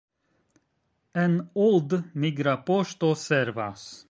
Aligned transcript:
En 1.25 1.37
Old 1.67 1.93
migra 2.25 2.57
poŝto 2.71 3.13
servas. 3.29 3.91